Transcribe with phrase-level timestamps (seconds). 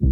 [0.00, 0.10] לא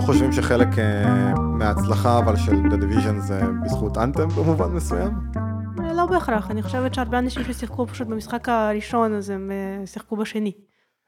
[0.00, 5.12] חושבים שחלק אה, מההצלחה אבל של The Division זה בזכות אנתם במובן מסוים?
[5.94, 10.52] לא בהכרח, אני חושבת שהרבה אנשים ששיחקו פשוט במשחק הראשון, אז הם אה, שיחקו בשני.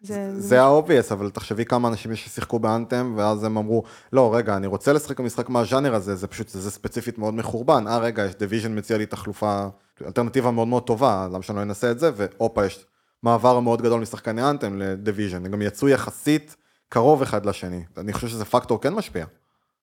[0.01, 4.35] זה, זה ה-obvious, אבל תחשבי כמה אנשים יש ששיחקו ב Anthem, ואז הם אמרו, לא,
[4.35, 7.87] רגע, אני רוצה לשחק במשחק מהז'אנר הזה, זה פשוט, זה ספציפית מאוד מחורבן.
[7.87, 9.67] אה, רגע, יש Division מציע לי תחלופה,
[10.07, 12.87] אלטרנטיבה מאוד מאוד טובה, למה שאני לא אנסה את זה, והופה, יש
[13.23, 16.57] מעבר מאוד גדול משחקני Anthem ל Division, הם גם יצאו יחסית
[16.89, 17.85] קרוב אחד לשני.
[17.97, 19.27] אני חושב שזה פקטור כן משפיע.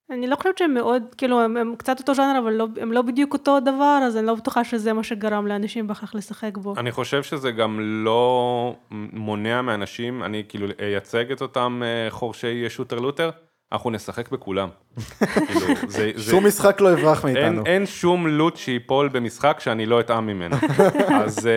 [0.09, 3.01] אני לא חושבת שהם מאוד, כאילו, הם, הם קצת אותו ז'אנר, אבל לא, הם לא
[3.01, 6.73] בדיוק אותו דבר, אז אני לא בטוחה שזה מה שגרם לאנשים בהכרח לשחק בו.
[6.77, 12.99] אני חושב שזה גם לא מונע מאנשים, אני כאילו אייצג את אותם אה, חורשי shooter
[12.99, 13.29] looter,
[13.71, 14.69] אנחנו נשחק בכולם.
[15.47, 17.43] כאילו, זה, זה, שום משחק לא יברח מאיתנו.
[17.43, 20.55] אין, אין שום loot שיפול במשחק שאני לא אטעם ממנו.
[21.23, 21.49] אז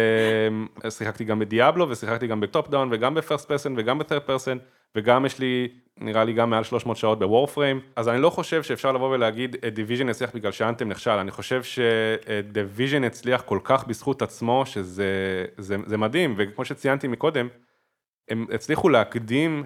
[0.84, 3.98] uh, שיחקתי גם ב Diablo ושיחקתי גם ב top down וגם ב first person וגם
[3.98, 4.58] ב third person
[4.96, 5.68] וגם יש לי
[6.00, 9.56] נראה לי גם מעל 300 שעות ב Warframe אז אני לא חושב שאפשר לבוא ולהגיד
[9.72, 14.66] Division הצליח בגלל ש Anthem נכשל אני חושב ש Division הצליח כל כך בזכות עצמו
[14.66, 17.48] שזה זה, זה מדהים וכמו שציינתי מקודם.
[18.30, 19.64] הם הצליחו להקדים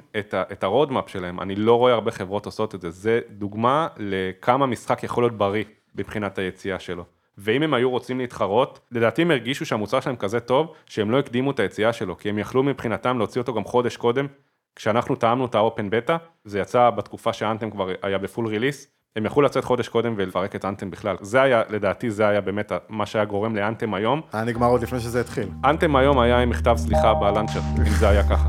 [0.53, 4.67] את, ה roadmap שלהם, אני לא רואה הרבה חברות עושות את זה, זה דוגמה לכמה
[4.67, 7.05] משחק יכול להיות בריא מבחינת היציאה שלו.
[7.39, 11.51] ואם הם היו רוצים להתחרות, לדעתי הם הרגישו שהמוצר שלהם כזה טוב, שהם לא הקדימו
[11.51, 14.27] את היציאה שלו, כי הם יכלו מבחינתם להוציא אותו גם חודש קודם,
[14.77, 18.47] כשאנחנו טעמנו את ה open beta, זה יצא בתקופה ש Anthem כבר היה ב full
[18.47, 21.17] release, הם יכלו לצאת חודש קודם ולפרק את Anthem בכלל.
[21.21, 24.21] זה היה, לדעתי, זה היה באמת מה שהיה גורם ל Anthem היום.
[24.33, 25.49] היה נגמר עוד לפני שזה התחיל.
[25.65, 28.49] Anthem היום היה עם מכתב סליחה ב launcher, אם זה היה ככה.